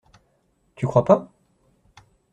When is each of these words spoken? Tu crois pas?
Tu 0.73 0.87
crois 0.87 1.05
pas? 1.05 1.31